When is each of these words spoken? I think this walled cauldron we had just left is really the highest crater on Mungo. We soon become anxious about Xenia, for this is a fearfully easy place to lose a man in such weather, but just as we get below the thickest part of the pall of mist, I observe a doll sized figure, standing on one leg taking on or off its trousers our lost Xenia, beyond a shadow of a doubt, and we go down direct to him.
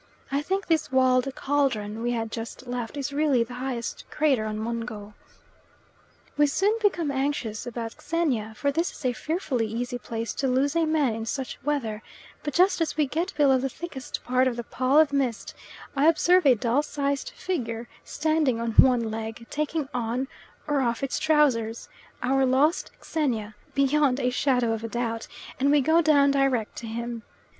I 0.31 0.41
think 0.41 0.65
this 0.65 0.91
walled 0.91 1.29
cauldron 1.35 2.01
we 2.01 2.09
had 2.09 2.31
just 2.31 2.65
left 2.65 2.97
is 2.97 3.13
really 3.13 3.43
the 3.43 3.53
highest 3.53 4.03
crater 4.09 4.45
on 4.45 4.57
Mungo. 4.57 5.13
We 6.37 6.47
soon 6.47 6.73
become 6.81 7.11
anxious 7.11 7.67
about 7.67 7.93
Xenia, 8.01 8.53
for 8.55 8.71
this 8.71 8.91
is 8.91 9.05
a 9.05 9.13
fearfully 9.13 9.67
easy 9.67 9.99
place 9.99 10.33
to 10.33 10.47
lose 10.47 10.75
a 10.75 10.87
man 10.87 11.13
in 11.13 11.27
such 11.27 11.61
weather, 11.63 12.01
but 12.41 12.55
just 12.55 12.81
as 12.81 12.97
we 12.97 13.05
get 13.05 13.35
below 13.37 13.59
the 13.59 13.69
thickest 13.69 14.23
part 14.23 14.47
of 14.47 14.55
the 14.55 14.63
pall 14.63 14.97
of 14.97 15.13
mist, 15.13 15.53
I 15.95 16.07
observe 16.07 16.47
a 16.47 16.55
doll 16.55 16.81
sized 16.81 17.29
figure, 17.35 17.87
standing 18.03 18.59
on 18.59 18.71
one 18.77 19.11
leg 19.11 19.45
taking 19.51 19.87
on 19.93 20.27
or 20.65 20.81
off 20.81 21.03
its 21.03 21.19
trousers 21.19 21.89
our 22.23 22.43
lost 22.43 22.89
Xenia, 23.05 23.53
beyond 23.75 24.19
a 24.19 24.31
shadow 24.31 24.73
of 24.73 24.83
a 24.83 24.89
doubt, 24.89 25.27
and 25.59 25.69
we 25.69 25.79
go 25.79 26.01
down 26.01 26.31
direct 26.31 26.75
to 26.77 26.87
him. 26.87 27.21